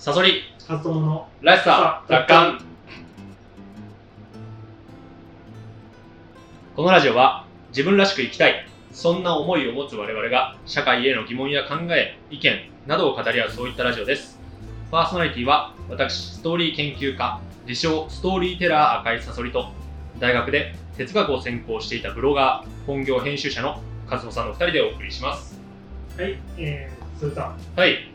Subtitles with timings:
[0.00, 2.58] サソリ、カツ友のらしさ、奪還。
[6.74, 14.40] このラジオは、自分らしく生きたい、そんな思いを持つ我々が、社会への疑問や考え、意見などを語り合うそういったラジオです。
[14.90, 19.70] パーソナリティは、私、ストーリー研究家、自称ストーリーテラー赤いサソリと、
[20.18, 25.60] 大学で哲学を専攻していたブロガー、本業編集者の和穂さんの2人でお送りします。
[26.16, 28.10] はい、えー、それさん、はい。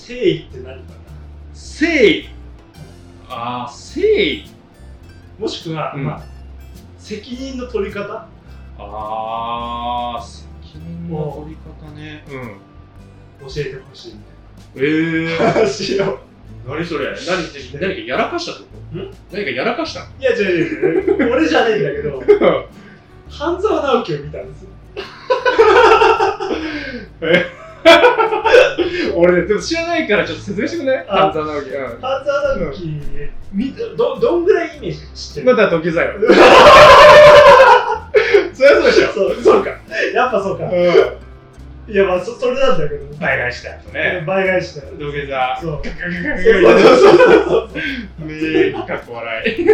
[0.00, 0.92] 誠意って何か
[1.52, 2.28] 誠意。
[3.28, 4.44] あー、誠意。
[4.44, 4.50] な
[5.38, 6.22] もしくは、うんまあ、
[6.98, 8.26] 責任の取り方？
[8.78, 10.24] あー、
[10.62, 12.24] 責任の取り方ね。
[12.30, 13.48] うん。
[13.48, 14.20] 教えてほしいみ
[14.76, 15.38] えたいー。
[15.46, 16.18] な話を。
[16.66, 17.06] 何それ？
[17.10, 17.16] 何
[17.80, 18.98] 何かやらかしたってこと？
[18.98, 19.10] ん？
[19.32, 20.06] 何かやらかしたの？
[20.20, 22.22] いや、違う違う違う、俺じゃねえんだけど、
[23.30, 24.70] 半沢直樹を見たんですよ。
[29.14, 31.06] 俺ね、でも知らないからちょっと説明してくれない？
[31.08, 31.70] あ半沢直樹。
[31.70, 31.86] うん。
[32.00, 33.00] 半沢直樹、
[33.52, 36.12] 見たどどんぐらいイメージ知ってるまだ時ざよ。
[38.52, 39.06] そりゃそうでしょ。
[39.12, 39.70] そうそうか。
[40.14, 40.64] やっぱそうか。
[40.66, 41.90] うん。
[41.92, 43.04] いや、まあ、そそれなんだけど。
[43.18, 44.22] 倍返したやつね。
[44.26, 44.92] 倍返したよ。
[44.98, 45.58] 土下座。
[45.60, 45.82] そう。
[45.82, 47.68] ガガガガそうガそうそうそ
[48.24, 48.26] う。
[48.26, 48.32] ね
[48.68, 49.66] え、かっこ笑い。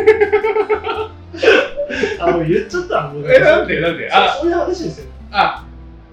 [2.21, 4.11] あ、もう言っちゃったもうえ、なんでなんで？
[4.11, 5.11] あ、そうそういう話ですよ。
[5.33, 5.65] あ、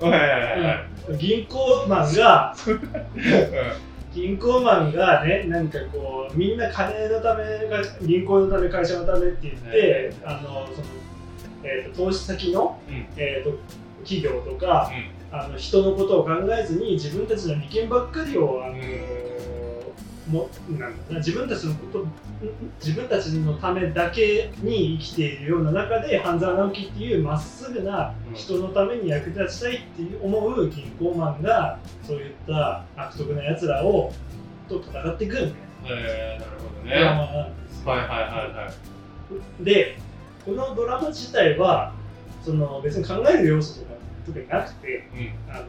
[0.02, 0.86] はいはいはいはい。
[1.20, 2.82] 銀行マンが、うん。
[4.14, 7.44] 銀行マンがね、なんかこう、みんな金のため、
[8.02, 10.88] 銀行のため、会社のためって言って、あの、その、
[11.64, 13.08] えーと、投資先の、うん。
[13.18, 13.58] えーと、
[14.04, 14.92] 企業とか、
[15.32, 18.76] あの人のことを考えずに自分たちの利権ばっかりをあの、
[20.28, 22.06] もなん自分たちのこと
[22.80, 34.14] 自分たちのためだけに生きているような中で半沢直樹っていうまっすぐなうん人のために役立ちたいっていう思う銀行マンがそういった悪徳なやつらを
[34.70, 35.54] と戦っていくみたい
[35.86, 38.20] えー、なるほどなドラマなんですよはいはいはい
[38.66, 38.72] は
[39.62, 39.64] い。
[39.64, 39.98] で
[40.46, 41.94] このドラマ自体は
[42.44, 43.94] その別に考える要素とか
[44.26, 45.54] 特になくてうん。
[45.54, 45.66] あの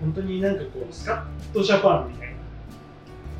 [0.00, 2.29] 本当になんかこうスカッとジャパンみたいな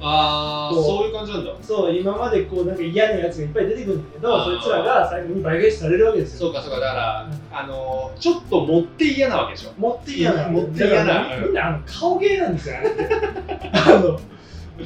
[0.01, 1.09] あー、そう。
[1.09, 1.53] いう感じなんだ。
[1.63, 6.49] そう今までこうなんか嫌なやつがいっぱい出てくるんだけどそいつらが最後に倍返しされるわけですよ。
[6.49, 9.73] そうかそうか、だから、あのー、ちょっと持って嫌なわけでしょ。
[9.79, 10.49] 持って嫌な。
[10.49, 11.37] 持って嫌な。
[11.37, 12.77] みみんなあの顔芸なんですよ
[13.73, 14.21] あの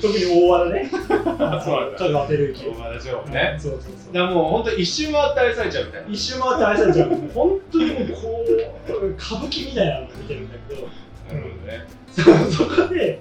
[0.01, 0.91] 特に大和田ね。
[0.91, 2.67] そう香川照之。
[2.67, 3.57] 大和田城ね。
[3.59, 4.13] そうそうそう。
[4.13, 6.09] だからもう本当一周回って愛されちゃうみたいな。
[6.09, 7.11] 一周回って愛されちゃう。
[7.33, 10.89] 本当にもうこう歌舞伎みたいなの見てるんだけど
[11.33, 11.87] なるほどね。
[12.11, 13.21] そそこで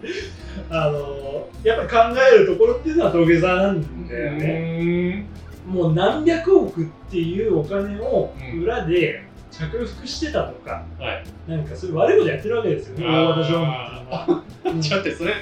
[0.69, 5.25] あのやっぱり考えるところっていうのは土下座なんだよね、ね。
[5.67, 11.23] もう何百億っていうお金をうん裏で着服してたとか、はい。
[11.47, 14.43] なんかそういう悪いことやってるわけですよね、大和田常務っていうのは。
[14.65, 15.33] うんちょっとそれ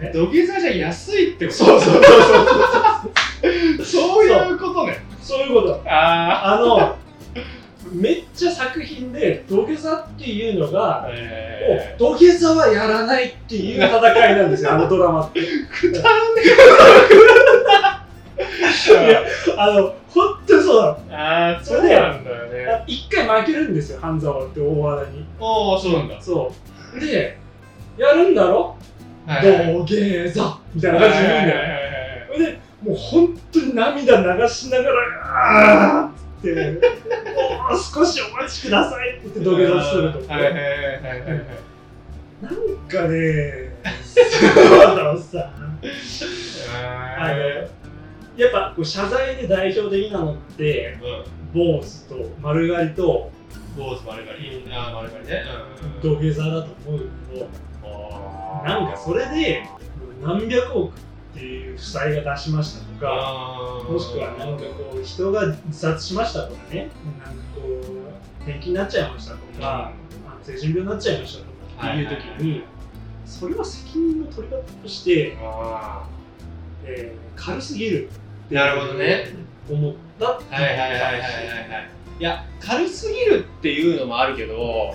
[0.00, 1.56] え、土下座じゃ安いってこと？
[1.58, 4.98] そうそうそうそう そういうことね。
[5.20, 5.82] そういうこと。
[5.86, 6.96] ああの、
[7.96, 10.72] めっちゃ作品で土下座っていうのー。
[10.72, 15.40] が、えもう土下座はやらないっていう戦いなんですよ、 あのドラマって。
[15.40, 15.44] い
[19.10, 19.22] や
[19.56, 20.96] あの、本当にそうなの。
[20.96, 22.66] ー、あー、そうなんだよね。
[22.66, 25.24] あ一回負けるんですよ、半沢って大和田に。
[25.40, 26.20] ああ、そうなんだ。
[26.20, 26.52] そ
[26.94, 27.00] う。
[27.00, 27.38] で、
[27.98, 28.76] やるんだろ？
[29.26, 31.54] はいはい土下座みたいな感じで言うんだ
[32.28, 40.32] よで、もう本当に涙流しながら、あーってもう少しお待ちくださいって言って土下座すると。
[40.32, 41.46] はいはいはいはいはいはい。
[42.42, 42.54] なん
[42.88, 43.74] かね、
[44.04, 45.52] そうだろうさ、
[47.18, 47.38] あの、
[48.36, 51.36] やっぱこう謝罪で代表的なのって、うん。
[51.54, 53.30] 坊主と丸刈りと
[53.76, 54.64] 坊主丸刈り。
[54.70, 55.44] ああ、丸刈りね。
[56.02, 57.00] 土下座だと思う
[57.32, 57.48] けど、
[58.64, 59.62] なんかそれで
[60.22, 61.00] 何百億っ
[61.38, 66.90] ていう負債が出しましたとか、もしくはなんかこう人が自殺しましたとかね、
[67.24, 67.60] なんかこ
[68.42, 69.92] う平気になっちゃいましたとか、
[70.26, 71.46] あの精神病になっちゃいましたと
[71.80, 72.64] かっていう時に、
[73.26, 76.08] それは責任の取り方として、あ
[76.84, 79.34] えー軽すぎるってなるほどね。
[79.68, 81.90] 思ったっていはいはいはいはいはい。
[82.18, 84.94] いや、軽すぎるっていうのもあるけど、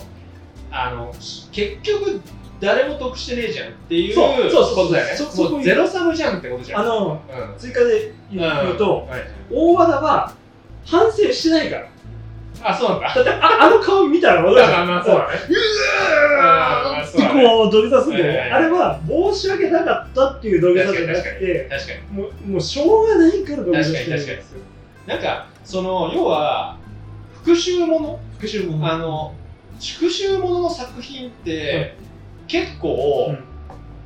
[0.72, 1.14] あの、
[1.52, 2.22] 結局、
[2.62, 5.16] 誰も得してねえじゃんっていうそうそうそうことだよね。
[5.16, 6.82] そそこもうゼロサムじゃんってことじゃん。
[6.82, 9.22] あのうん、追加で言うと、はい
[9.52, 10.34] 大和田は
[10.86, 11.88] 反省してないから。
[12.64, 13.14] あ、そうなんだ。
[13.16, 14.88] だってああの顔見たら分かるじゃん。
[14.88, 15.40] まあそうだね。
[15.50, 18.40] うわーってこう土下座するんだよね。
[18.52, 22.22] あれは申し訳なかったっていう土下座じゃなくて、確かに。
[22.22, 24.60] もうもうしょうがないから土下座してるんですよ。
[25.08, 26.78] なんか、その、要は、
[27.44, 28.20] 復讐もの？
[28.40, 29.34] 復讐もあの、
[29.80, 31.96] 復讐ものの作品って、
[32.52, 33.52] 結構、うん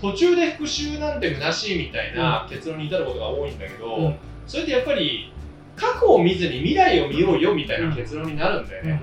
[0.01, 4.15] 途中で復讐なんて虚しいみたいな結論に至ることが多いんだけど、うん。
[4.45, 5.33] それってやっぱり
[5.75, 9.01] 過去を見ずに未来を見ようよみたいな結論になるんだよね、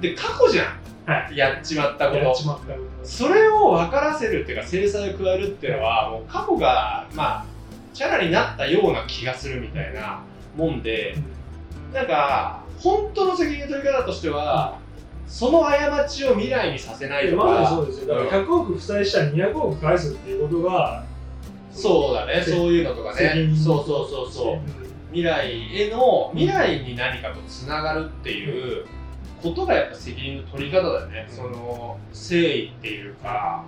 [0.00, 3.06] で過去じゃん、はやっちまったこやっとちまったこと。
[3.06, 7.44] それを分からせるっていうか制裁を加えるっていうのはもう過去がまあ
[7.94, 10.22] チャラになったような気がするみたいな
[10.56, 11.16] もんで
[11.92, 14.78] なんか本当の責任取り方としては
[15.28, 18.14] その過ちを未来にさせないとか、まさにそうですよ。
[18.14, 21.04] だから100億負債したら200億返すっていうことが、
[21.70, 22.42] そうだね。
[22.42, 24.58] せそういうのとか責ね任そうそうそうそう。
[25.10, 28.84] 未来への未来に何かとつながるっていう
[29.42, 31.36] ことがやっぱ責任の取り方だよね、うん。
[31.36, 33.64] その誠意っていうか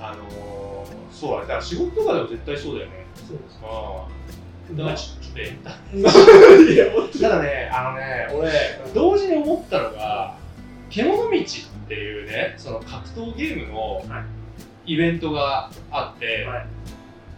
[0.00, 1.42] あのそうだね。
[1.42, 3.06] だから仕事とかでも絶対そうだよね。
[3.16, 3.60] そうです。
[3.62, 4.24] うん
[4.72, 5.70] だからちょっとエンタ
[6.72, 8.50] いや、本当ただねあのね俺
[8.94, 10.34] 同時に思ったのが
[10.90, 14.24] 獣道っていうねその格闘ゲームのは
[14.86, 16.66] イベントがあって、はい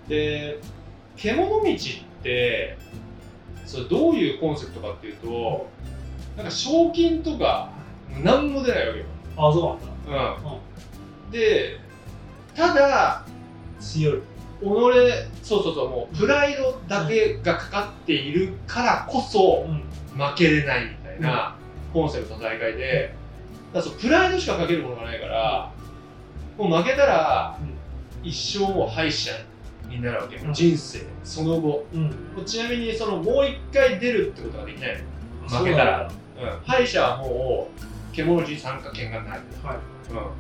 [0.09, 0.61] で
[1.17, 2.79] 獣道って
[3.65, 5.69] それどういうコンセプトかっていうと
[6.37, 7.73] なんか賞金とか
[8.23, 9.07] 何も出ないわけよ、
[9.37, 10.51] あ、そうなんだ。
[11.25, 11.81] うん、で
[12.55, 13.25] ただ
[13.81, 14.21] 強い。
[14.61, 14.65] 己
[15.43, 19.87] そうそうそうもうプライドだけがかかっているからこそうん。
[20.17, 21.57] 負けれないみたいな
[21.93, 23.17] コンセプトの大会でだか
[23.77, 25.73] らそうプライドしかかけるものがないから
[26.59, 27.59] もう負けたら
[28.23, 29.33] 一生もう敗者
[29.89, 30.53] になるわけよ、うん。
[30.53, 31.87] 人生その後。
[31.95, 32.45] うん。
[32.45, 34.99] ちなみにそのもう一回出るってことができない
[35.49, 35.59] の。
[35.59, 36.11] 負けたら。
[36.39, 37.69] うん、敗者はも
[38.13, 39.41] う獣道に参加権がない、はい。
[40.11, 40.31] うん、も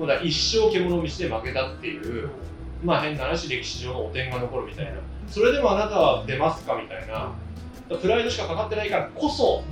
[0.00, 2.30] うだ一生獣道で負けたっていう
[2.82, 4.92] まあ変な話歴史上の汚点が残るみたいな。
[5.28, 7.32] それでもあなたは出ますかみたいな。
[8.00, 9.62] プライドしかかかってないからこそ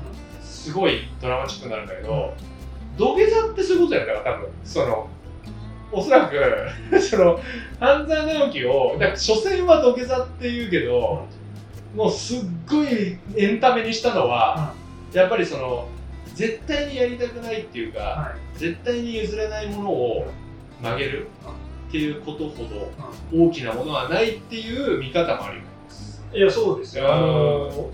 [0.42, 2.34] すごいドラマチックになるんだけど
[2.96, 5.08] 土下座ってそういうことやだから多分その
[5.92, 6.36] おそらく
[7.00, 7.38] その
[7.78, 11.26] 半沢直樹をだから所詮は土下座って言うけど
[11.94, 14.72] もうすっごいエンタメにしたのは、
[15.12, 15.88] やっぱりその
[16.34, 20.26] 絶対にやりたくないっていうか、は絶対に譲れないものを
[20.80, 21.28] 曲げる
[21.88, 22.90] っていうことほど
[23.34, 25.68] 大きなものはないっていう見方もあるよね。
[26.32, 26.38] い。
[26.38, 27.92] いや、そうですよ。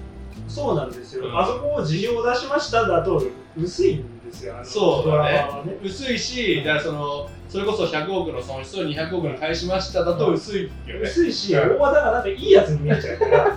[0.48, 1.26] そうなんですよ。
[1.26, 3.22] うんあそこを事業出しましただと
[3.56, 4.54] 薄いんですよ。
[4.64, 5.24] そうだ
[5.64, 5.78] ねね。
[5.82, 11.00] 薄いし、だからそのそれこそ100億の損失を200億に返しましただと薄いよね。
[11.02, 13.56] 薄いし、うん大和田がなんかいいやつに見えちゃうから。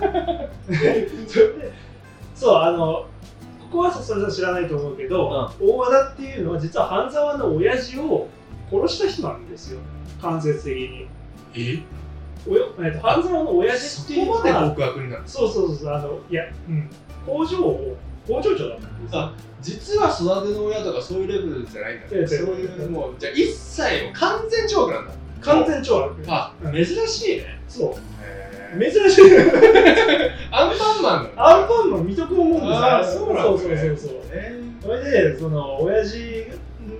[0.66, 1.72] それで
[2.34, 3.06] そう、あの、
[3.70, 8.28] ここはそれは知らないと思うけど、大和田っていうのは実は半沢の親父を
[8.70, 9.80] 殺した人なんですよ、
[10.20, 11.06] 間接的に。
[11.54, 11.82] え？
[12.48, 16.90] およえっと半沢の親父そっていうのこまでは、極悪になるそうそうそう、あの、いや、うん、
[17.24, 17.96] 工場を、
[18.26, 19.20] 工場長だったんですよ。
[19.20, 26.16] あ実は育ての親とかそういうレベルじゃないんだいや違うそういうもうじゃあ一切もう完全懲悪なんだ完全懲悪。
[26.26, 27.94] あうん珍しいねそう。
[28.76, 29.22] へ珍しい。
[30.50, 32.70] アンパンマンアンパンマン見とく思うんですよ。
[32.74, 34.20] あーそうなんだねそうそうそうそう。
[34.32, 36.44] えそれで、その、親父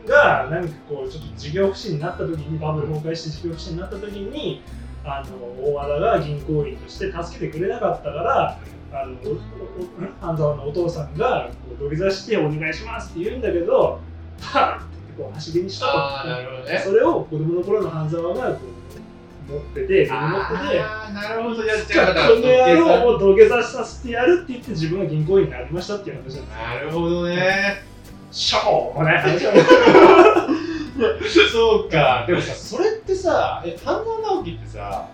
[0.07, 4.63] が、なんかこう、ちょっと事業不振になった時に、バブル崩壊して事業不振になった時に、
[5.05, 8.59] あの、大和田が銀行員として助けてくれなかったから、
[8.93, 9.17] あの、
[10.21, 14.01] 半沢のお父さんが、こう、土下座してお願いしますって言うんだけど、
[14.41, 14.85] パーンって
[15.23, 15.93] こう、走りにしたと。
[15.93, 16.81] ああなるほどね。
[16.85, 18.61] それを子供の頃の半沢がこ
[19.49, 20.13] う持ってて、手に持って
[20.69, 20.79] て、
[21.13, 21.63] なるほど。
[21.65, 26.45] やっちこゃうの野郎を土下座させてやるって言って自分が銀行員になりましたっていう話なんですよ。
[26.45, 27.83] なるほどね。
[28.31, 29.53] しょうもない話だ。
[31.53, 32.25] そうか。
[32.27, 32.92] でもさそれ
[33.23, 35.09] さえ半沢直樹ってさ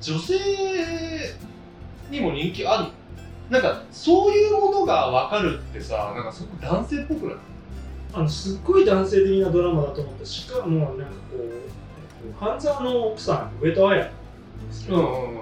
[0.00, 0.34] 女性
[2.10, 2.90] にも人気あるの？
[3.50, 7.36] なんかそういうものが分かるってさなんかそこ男性っぽくない？
[8.12, 14.10] あのすっごい男性的なドラマだと思ったしかもなんかこうえっと半沢の奥さん上戸彩で
[14.70, 15.40] すけど、んうん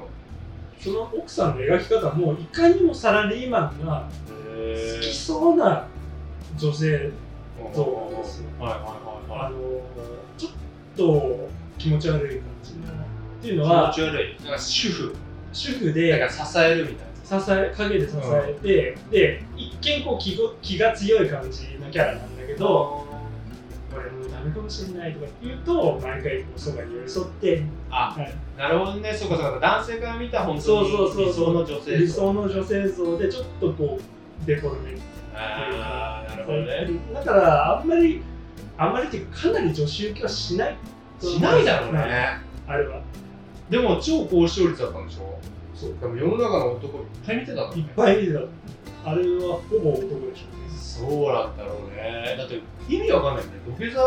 [0.80, 5.88] その奥さんの描き方もいかにもサラリーマンが好きそうな
[6.56, 7.10] 女性
[7.74, 8.48] 像なんですよ。
[8.60, 9.56] はいはいはいはいあの
[10.36, 10.52] ちょっ
[10.96, 12.96] と気持ち悪い感じのっ
[13.40, 14.42] ていうの気は持ち悪い。
[14.44, 15.14] なんか主婦
[15.52, 17.08] 主婦だでから支えるみたいな。
[17.42, 23.06] 支え影で支えて、で一見こう気ご気が強い感じのキャラなんだけど
[23.94, 28.34] 俺もうダメかもしれないとか言うと毎回こうそばに寄り添ってあはい。
[28.56, 29.12] なるほどね。
[29.12, 29.60] そうかそうか。
[29.60, 34.98] 男性から見た本当にそうそうそう理想の女性理想の女性像でちょっとこうデフォルメ
[35.34, 36.88] ああなるほどね。
[37.12, 38.22] だからあんまり
[38.78, 40.76] あんまりっていうかかなり女子受けはしない
[41.20, 43.00] しないだろうね、あれは。
[43.70, 45.38] でも超高視聴率だったんでしょ？
[45.74, 45.94] そう。
[46.00, 48.40] でも世の中の男いっぱい見てたいっぱい見てた。
[49.04, 50.68] あれはほぼ男でしょうね。
[50.70, 52.36] そうなんだろうね。
[52.36, 54.00] だって意味わかんないよ土下座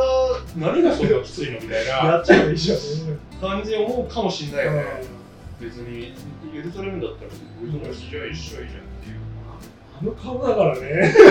[0.57, 2.83] 何がそんなきついのみたいやなっちゃえばいいじゃんね。
[3.39, 4.85] 感じで思うかもしんないよね。
[5.61, 5.67] うん。
[5.67, 6.13] 別に
[6.51, 9.19] 許されるんだったら別に土下座しちゃ一緒いいじゃんっていう
[10.01, 11.13] あの顔だからね。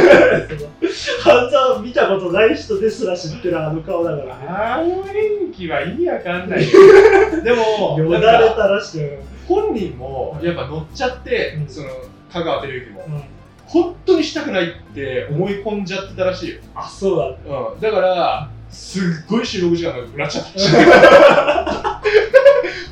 [1.21, 4.33] 半沢見たことない人ですら知ってるあの顔だからね。
[4.49, 6.63] あの演技は意味わかんない。
[6.63, 6.69] よ
[7.43, 11.69] でもよだれ垂らして本人もやっぱ乗っちゃって、うん。
[11.69, 11.89] その
[12.33, 13.25] 香川照之も、うん。
[13.67, 17.37] 本当にしたくないって思い込んじゃってたらしいよ、あそうだ。
[17.73, 20.77] うん、だからすっごい収録時間がなくなっちゃってきて。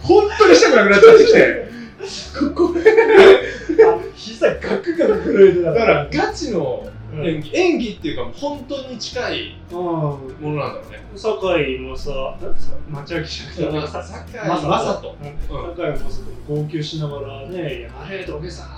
[0.03, 1.69] 本当にしたくなくなっちゃってきて。
[2.55, 2.75] ここ
[4.47, 5.73] あ膝ガクガク震えてた。
[5.73, 7.27] だからガチのうん。
[7.27, 9.77] 演技、演技っていうかもう本当に近いうん。
[9.79, 10.99] ものなんだろうね。
[11.17, 12.11] 酒井もさ
[12.91, 15.77] 町明じゃなくてさ酒井まさ雅人うん。
[15.77, 18.73] 酒井もさ号泣しながらねやれ土下座って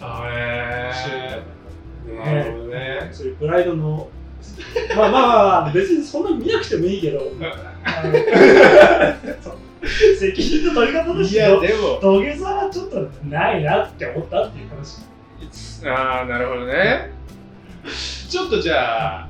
[0.00, 0.92] あへ
[2.06, 3.08] 言ってーなるほどね。
[3.10, 4.08] そういうプライドの。
[4.94, 5.20] まあまあ
[5.62, 7.18] まあ別にそんな見なくてもいいけど
[10.18, 11.98] 責任の取り方といしてやでも。
[12.00, 15.02] 土下座はちょっとないなって思ったっていう話。
[15.86, 17.10] ああなるほどね。
[18.28, 19.28] ちょっとじゃあ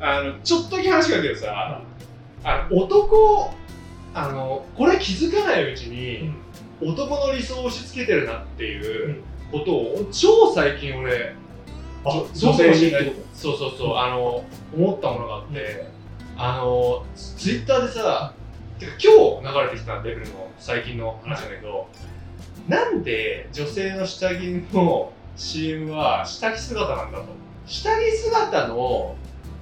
[0.00, 1.82] あのちょっとだけ話がけどさ
[2.44, 3.52] あの男
[4.14, 6.32] あのこれ気づかないうちに、
[6.80, 11.34] 男の理想を押し付けてるなっていうことを超最近俺
[12.04, 15.86] あ女性にそうそうそうあの思ったものがあって、
[16.36, 18.32] あのツイッターでさ
[18.78, 21.88] てか今日流れてきたレベルの最近の話なんだけど、
[22.68, 24.40] なんで女性の下着
[24.72, 27.24] の CM は下着姿なんだと。
[27.66, 29.16] 下着姿の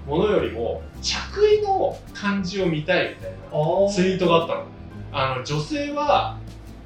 [0.06, 4.64] ものよりも着衣の感じを見たいみたいなとツイートがあったの。
[5.12, 6.38] あの女性は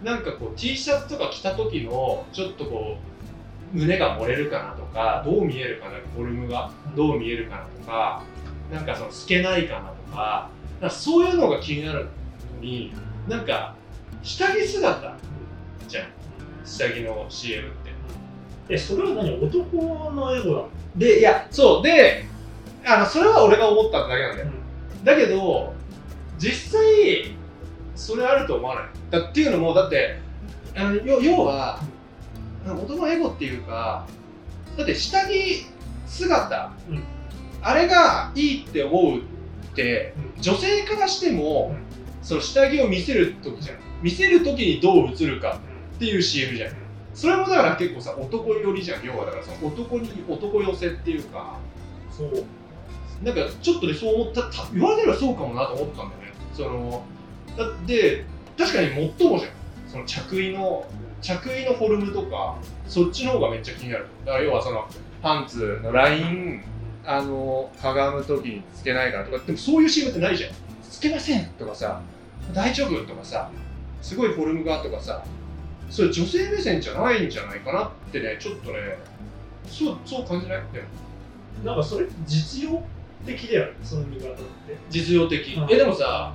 [0.02, 2.96] なんかこう T シャツとか着た時のちょっとこ
[3.74, 8.22] う胸が漏れるかなとかどう見えるかなフォルムがどう見えるかなとか
[8.72, 10.50] なんかその透けないかなとか
[10.90, 12.10] そういうのが気になるの
[12.60, 12.92] に
[13.28, 13.74] なんか
[14.22, 15.16] 下着姿。
[15.88, 16.06] じゃん。
[16.64, 17.90] 下着の CM って。
[18.68, 19.34] えそれは何？
[19.42, 19.76] 男
[20.12, 21.82] のエゴなのでいやそう。
[21.82, 22.24] で
[22.84, 24.50] あのそれは俺が思っただけなんだよ。
[25.04, 25.74] だけど
[26.38, 27.34] 実際
[27.94, 28.84] それあると思わない。
[29.10, 30.18] だっていうのもだって
[30.76, 31.80] あの要要は
[32.66, 34.06] 男のエゴっていうか
[34.76, 35.66] だって下着
[36.06, 37.02] 姿、うん。
[37.62, 39.22] あれがいいって思うっ
[39.74, 41.74] て女性からしても、
[42.22, 43.76] その下着を見せる時じゃん。
[44.02, 45.60] 見せる時にどう映るか
[45.96, 46.72] っていう CM じゃん。
[47.14, 49.04] それもだから結構さ男寄りじゃん。
[49.04, 51.58] 要はだからその男に男寄せっていうか。
[52.10, 52.44] そう。
[53.22, 54.42] なんかちょっとねそう思った。
[54.42, 56.32] た言われればそうかもなと思ったんだよね。
[56.54, 57.02] その
[57.56, 58.24] だって
[58.56, 59.52] 確かに最もじゃん。
[59.88, 60.86] その着衣の
[61.20, 64.06] 着衣のフォルムとかそっちの方がめっちゃ気になる。
[64.24, 64.86] だから要はその
[65.20, 66.62] パンツのライン
[67.04, 70.50] あのかがむ時につけないからとかでもそういう CM ってないじゃん
[70.90, 72.02] つけませんとかさ
[72.52, 73.50] 大丈夫とかさ
[74.02, 75.24] すごいフォルムがとかさ
[75.88, 78.98] それ女性目線じゃないんじゃないかなってねちょっとね
[79.66, 80.62] そうそう感じない？
[80.72, 80.86] でも
[81.64, 82.82] なんかそれ実用
[83.24, 84.42] 的だよねその見方って。
[84.88, 85.70] 実用的、うん。
[85.70, 86.34] えでもさ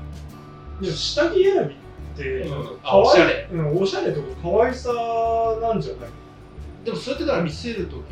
[0.80, 1.78] でも下着選びっ
[2.16, 2.52] てうん。
[2.52, 3.48] なんかあおしゃれ。
[3.52, 4.94] うん、おしゃれとか可愛さ
[5.62, 6.10] なんじゃない？
[6.86, 8.06] でもそれってだから見せる時だよね。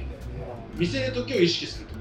[0.75, 1.93] 見せる時を意識するって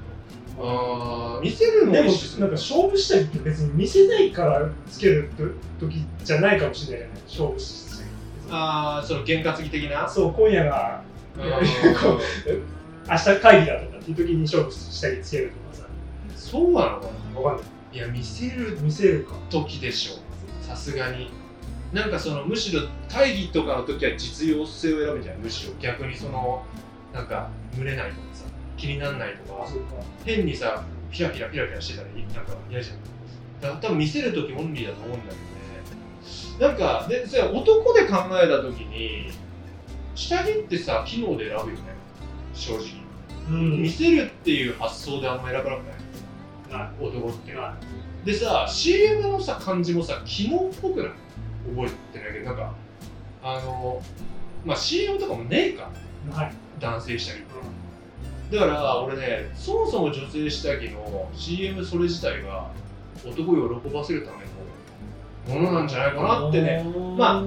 [0.59, 5.31] ああ見せるのでもなんか勝負下着って別に見せないからつける
[5.79, 7.21] 時じゃないかもしれないよね。
[7.27, 8.09] 勝負下着
[8.51, 10.07] ああその験担ぎ的な？
[10.07, 11.01] そう今夜が
[11.35, 11.43] 明
[13.17, 15.87] 日会議だとかっていう時に勝負下着つけるとか
[16.35, 17.65] そうなのかさわかんない。
[17.65, 19.33] ないや見せる見せるか。
[19.49, 20.19] 時でしょ。
[20.65, 21.31] さすがに。
[21.93, 26.63] なんかそのむしろ会議とかの時は実用性を選ぶんじゃないむしろ逆にその
[27.13, 28.21] なんか群れないとか。
[28.32, 28.32] さ
[28.83, 29.65] 気にならないとか
[30.25, 32.97] 変にさピラピラピラピラしてたらなんか嫌じゃん。
[33.61, 35.33] だから多分見せる時オンリーだと思うんだ
[36.59, 36.73] けどね。
[36.73, 39.31] なんかでそれ男で考えた時に
[40.15, 41.83] 下着ってさ機能で選ぶよね。
[42.53, 42.83] 正直、
[43.49, 43.81] うん。
[43.83, 45.83] 見せるっていう発想であんま選ばなく
[46.69, 46.89] ない？
[46.89, 47.53] な男って。
[47.53, 47.77] な
[48.25, 51.11] でさ CM のさ感じもさ機能っぽくない？
[51.73, 52.45] 覚えてないけど。
[52.47, 52.73] なんか
[53.43, 54.01] あの
[54.65, 55.89] まあ CM とかもねえか。
[56.35, 56.53] ない。
[56.81, 57.37] 男性下着
[58.51, 62.69] だから俺ねそもそも女性下着の CM それ自体が
[63.25, 66.83] 男を喜ばせるためのものなんじゃないかなってね。
[67.17, 67.43] まあ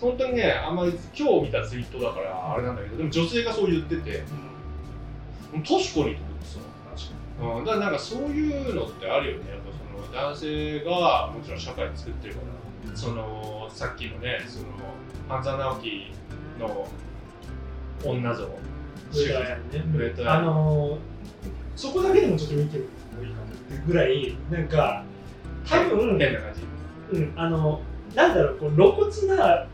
[0.00, 4.22] 本当にねあんまり今日見たツイートだからあれなんだけどでも女性がそう言ってて。
[5.52, 5.64] 確かに。
[5.64, 6.58] と思ってさ
[7.40, 9.50] うん、だからなんかそういうのってあるよね。
[9.50, 12.64] やっぱその男性がもちろん社会作ってるから。
[12.94, 14.66] そのさっきのねその
[15.28, 16.12] 半沢直樹
[16.58, 16.86] の
[18.04, 18.48] 女像
[19.14, 21.14] 上戸彩ねあのー
[21.76, 25.04] そこだけでもちょっと見てみるのもいいかもっていうぐらいなんか
[25.66, 26.54] 多分、変な感
[27.10, 27.18] じ。
[27.18, 27.80] うん、あの
[28.14, 29.66] なんだろうこう露骨な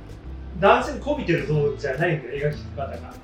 [0.60, 3.14] 男性にこびてる像じゃないんだよ描き方が。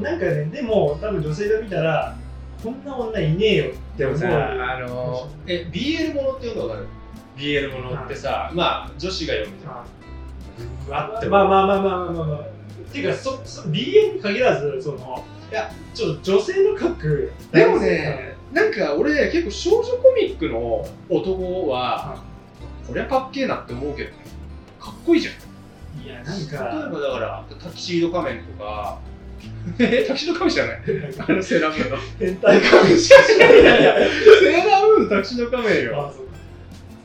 [0.00, 2.16] なんかねでも多分女性が見たら
[2.62, 4.18] こんな女いねえよって思う。
[4.18, 6.86] でもさ、あのえ、BL ものって読んだことある
[7.36, 9.72] ?BL ものってさ、まあ、女子が読むじゃん。
[9.72, 9.84] あ
[10.88, 12.38] うわってまあまあまあまあまあまあまあ。
[12.40, 12.42] っ
[12.92, 22.22] ていうかそそ BL に限らずそのいやちょっと女性の書くでもね、なんか俺、結構少女コミックの男は、
[22.86, 24.16] こりゃかっけえなって思うけどね、
[24.80, 25.34] かっこいいじゃん。
[26.04, 28.98] いやなん例えかばだから、タキシード仮面とか、
[29.78, 30.78] え、タキシード仮面知らない？
[31.28, 31.96] あのセーラームーンの。
[32.18, 33.60] 変態かもしれない。
[33.60, 34.08] いやいや
[34.40, 36.12] セーラームーンのタキシード仮面よ。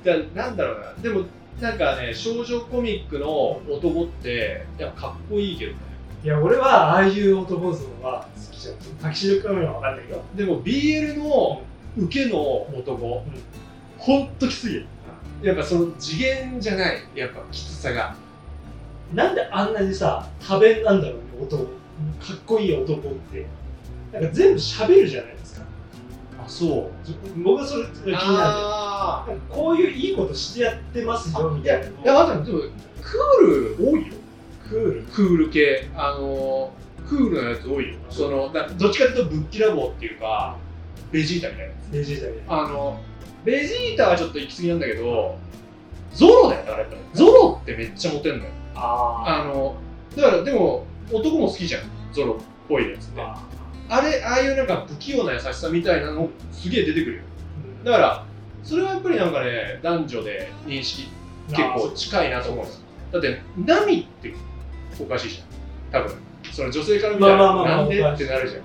[0.04, 1.26] だなんだろうな、でも、
[1.62, 5.78] なんかね、少女コミックの男って、いや、かっこいいけどね。
[6.24, 8.76] いや俺はああいう男像は好きじゃん。
[9.02, 10.24] タキシード仮面は分かんないけど。
[10.36, 11.62] でも BL の
[11.98, 12.42] 受けの
[12.78, 13.24] 男、
[13.98, 14.82] ほんときついよ。
[15.42, 18.16] やっぱその次元じゃない、やっぱきつさが。
[19.14, 21.64] なんであんなにさ多弁なんだろうね男。
[21.64, 21.70] か
[22.34, 23.48] っこいい男って。
[24.12, 25.66] なんか全部喋るじゃないですか。
[26.44, 26.92] あ、そ
[27.38, 27.42] う。
[27.42, 29.40] 僕はそれが気になる。
[29.50, 32.64] こういういいことしてやってますよみいや、たいないや、待って、でも、
[33.02, 34.14] クール多いよ。
[34.70, 35.90] クールクール系。
[35.96, 37.96] あのー、クールなやつ多いよ。
[38.10, 40.58] その、だどっちかというとぶっきらぼうっていうか、
[41.12, 41.94] ベジータみたいなやつ。
[41.94, 43.02] レジータであの、
[43.44, 45.38] ベジータはちょっと行き過ぎなんだけど、
[46.14, 47.02] ゾロだよ、だからやっぱり。
[47.14, 48.52] ゾロってめっちゃモテんのよ。
[48.76, 49.76] ああの、
[50.16, 51.82] だからでも、男も好きじゃん。
[52.14, 52.36] ゾロっ
[52.68, 53.22] ぽいやつって。
[53.22, 53.38] あ
[53.90, 57.24] あれ、ああいうなんか不器用な優しさみたいなのすげえ出てくるよ。
[57.84, 58.26] だから、
[58.64, 61.10] それはやっぱりなんかね、男女で認識
[61.50, 62.84] 結構近いなと思うんです。
[63.12, 64.34] だって、ナミって
[65.04, 66.04] おかしいじゃん。
[66.04, 66.16] 多分。
[66.52, 67.96] その女性から見たら、まあまあまあまあなんで？
[68.02, 68.64] ってなるじゃん。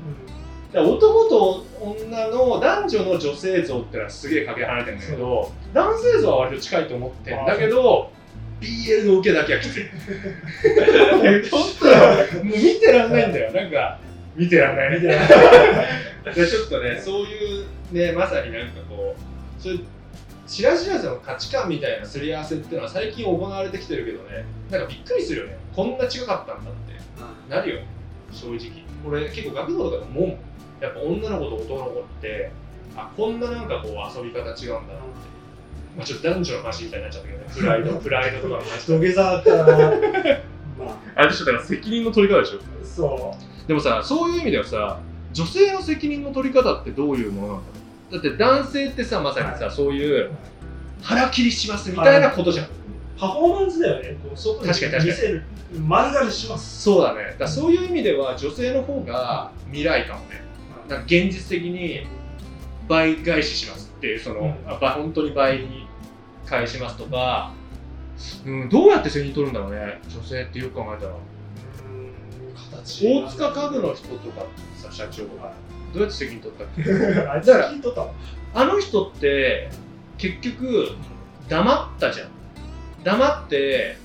[0.72, 8.10] だ男と女の男女の女性像ってのはすげえかけ離れてるんだけど、男性像は割と近いと思ってんだけど、
[8.60, 9.84] BL の受けだけはきつい。
[11.50, 11.96] 本当よ。
[11.96, 13.52] もう見てらんないんだよ。
[13.52, 13.98] なんか、
[14.36, 14.98] 見てらんないね。
[15.00, 15.18] みたい
[16.24, 19.80] な でちょっとね、そういうね、まさになんかこう、そういう
[20.46, 25.58] 知ら知らずの価値観みたいなすり合わせっていうのは最近行われてきてるけどね、なんかびっくりするよね。
[25.74, 26.94] こんな違かったんだって
[27.48, 27.86] なるよね、
[28.30, 28.84] 正直。
[29.06, 30.38] 俺結構学童とかでももん。
[30.80, 32.50] やっぱ女の子と男の子って、
[32.96, 35.34] あ、こんななんかこう遊び方違うんだなって。
[35.96, 38.86] まあちょっと男女の話みたいになっちゃったけどね、プライド、 プライドとかの話。
[38.86, 39.64] 土下座だったな
[40.78, 42.58] まあれでしょ、だから責任の取り方でしょ。
[42.58, 43.34] あそ
[43.66, 45.00] でもさ、そういう意味ではさ、
[45.32, 47.83] 女性の責任の取り方ってどういうものなんだろう
[48.14, 50.30] だって男性ってさ、まさにさ、そういうう
[51.02, 52.68] 腹切りしますみたいなことじゃん。
[53.18, 55.10] パフォーマンスだよねこう外に確かに
[55.86, 57.34] 丸刈りしますそうだね。
[57.38, 60.42] だそういう意味では女性の方が未来かもね。
[60.88, 62.06] なんか現実的に
[62.88, 65.88] 倍返ししますっていう、その、うん本当に倍に
[66.46, 67.52] 返しますとか、
[68.46, 71.14] うん、どうやって責任取るんだろうね、女性ってよく考えたら。
[72.70, 74.46] 形大塚家具の人とか
[74.76, 75.52] さ、社長とか、
[75.94, 76.82] どうやって責任取ったっけ？
[77.28, 77.52] あった
[78.00, 78.10] わ
[78.54, 79.68] あの人って
[80.18, 80.90] 結局
[81.48, 82.28] 黙ったじゃん。
[83.04, 83.96] 黙って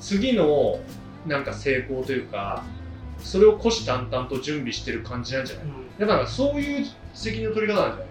[0.00, 0.78] 次の
[1.26, 2.62] なんか成功というか
[3.18, 5.66] それを虎視眈々と準備してる感じなんじゃない？
[5.98, 8.02] だからそういう責任の取り方なんじ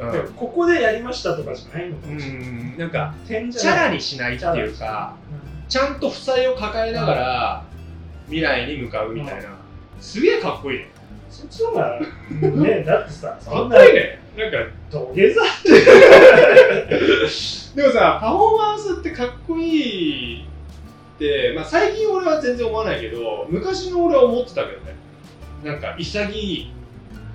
[0.00, 0.12] ゃない？
[0.12, 1.96] でもここでやりましたとかじゃないの？
[1.96, 2.78] かうもしれないん。
[2.78, 5.14] なんかチャラにしないっていうか
[5.68, 7.64] ちゃんと負債を抱えながら
[8.26, 9.50] 未来に向かうみたいな。
[10.00, 10.88] すげえかっこいいね
[11.36, 14.58] そっちの方がね だってさかそんなっこいいねなんか
[14.90, 15.42] 土下座
[17.76, 24.94] でもさ、パフォーマンスってかっこいいって、まあ、最近俺は全然思わないけど、昔の俺は思ってたけどね。
[25.62, 26.72] なんか潔い、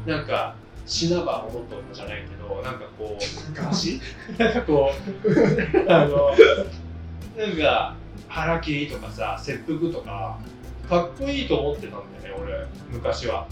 [0.08, 0.56] なんか
[0.88, 4.02] 死なば戻ったのじゃないけど、なんかこう、昔？
[4.40, 4.92] なんかこ
[5.26, 5.30] う、
[5.88, 6.32] あの、
[7.38, 7.96] なんか
[8.28, 10.40] 腹切りとかさ、切腹とか、
[10.90, 13.48] かっこいいと思ってたんだよね、俺、昔は。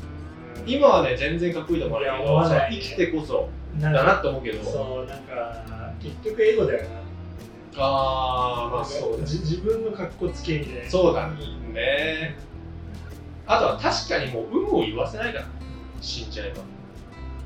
[0.69, 6.99] 今はね、全然かっこいいと思わないけど、生きてこそなだなって思うけど、そうなんか結局エゴだよな
[7.77, 9.25] あー、まあそうだね。
[9.25, 10.89] じ自分の格好つけみたいな。
[10.89, 12.37] そうだね。
[13.47, 15.45] あとは確かにもう有無を言わせないから、
[16.01, 16.61] 死んじゃえば。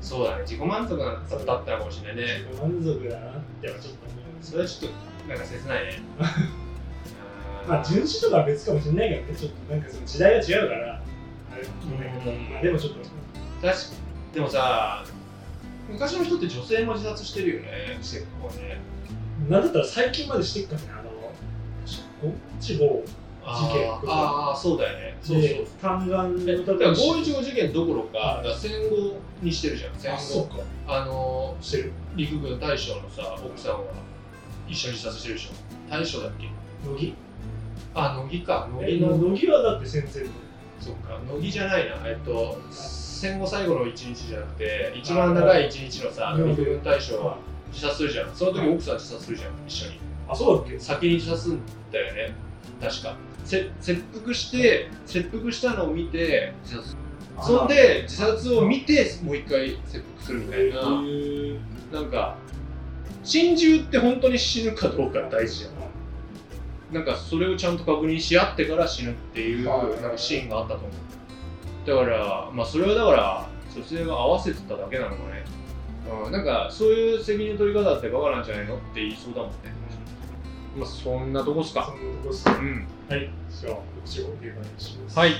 [0.00, 2.44] そうだね、自己満足だったったかもしれないね。
[2.60, 4.44] 満足だなってはちょっと思う。
[4.44, 6.02] それはちょっとなんか切ないね。
[7.66, 9.74] まあ純子とかは別かもしれないけどねちょっと。
[9.74, 11.02] なんかその時代が違うから
[11.66, 12.98] んまあでもちょっと
[13.66, 13.84] 確か
[14.32, 15.04] でもさ、
[15.88, 18.80] 昔の人って女性も自殺してるよね、結構ね。
[19.48, 23.02] なんだったら最近までしてっからねあのこっちも
[23.44, 25.18] 事件ああそうだよね。
[25.20, 30.16] そうそうで単眼だから五一五事件どころか戦後にしてるじゃん戦後。
[30.16, 30.64] あそうか。
[30.86, 33.80] あのしてる陸軍大将のさ奥さんは
[34.66, 35.50] 一緒に自殺してるでしょ。
[35.90, 36.48] 大将だっけ？
[36.88, 37.14] 乃木？
[37.94, 38.68] あ乃木か。
[38.72, 39.16] 乃え木の。
[39.18, 40.30] 乃木はだって戦前の
[40.84, 41.96] そうか乃木じゃないな。
[42.06, 47.38] えっと戦後最後の一日じゃなくて一番長い一日のさうん陸軍大将は
[47.72, 48.34] 自殺するじゃん。
[48.34, 49.98] その時奥さん自殺するじゃん一緒に。
[50.28, 50.78] あそうだっけ？
[50.78, 51.60] 先に自殺するん
[51.92, 52.34] だよね。
[52.80, 53.16] 確か。
[53.44, 57.00] せ切腹して切腹したのを見て自殺する。
[57.42, 61.02] そんで自殺を見てもう一回切腹するみたいな。
[61.04, 61.58] へ
[61.92, 62.36] なんか
[63.22, 65.73] 心中って本当に死ぬかどうか大事じゃん
[66.94, 70.00] なんかそれをちゃんと確認し合ってから死ぬっていうはい。
[70.00, 70.90] なんかシーンがあったと思う。
[71.86, 75.44] だからまあそれはだから女性が合わせてただけなのかね、
[76.24, 79.56] うん、なんかそういう責任取り方ってバカなんじゃないのって言いそうだもんね。
[80.76, 81.84] まあそんなとこっすか。
[81.86, 82.86] そんなとこっすねうん。
[83.08, 83.30] はい。
[83.50, 85.18] じゃあ告知をお願いします。
[85.18, 85.32] はい。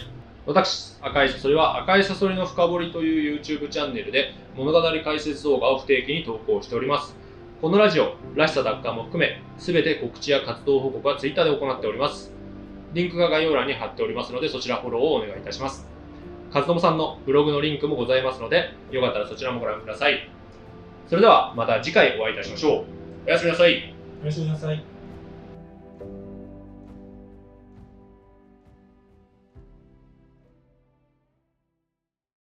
[0.47, 7.17] 私、赤いサソリは赤いサソリの深掘りという YouTube チャンネルで物語解説動画を不定期に投稿しております。
[7.61, 12.31] このラジオ、らしさ奪還も含め、すべて告知や活動報告は Twitter で行っております。
[12.93, 15.87] リンクが概要欄に貼っておりますので、そちらフォローをお願いいたします。
[16.53, 20.29] カズトモさんのブログのリンクもございますので、よかったらそちらもご覧ください。
[21.09, 22.85] それではまた次回お会いいたしましょう。
[23.27, 23.95] おやすみなさい。
[24.23, 24.94] おやすみなさい